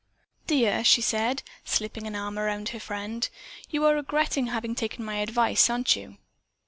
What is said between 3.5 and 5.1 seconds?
"you are regretting having taken